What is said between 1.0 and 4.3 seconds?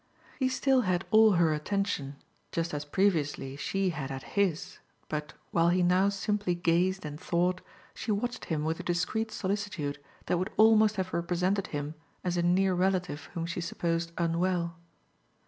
all her attention, just as previously she had had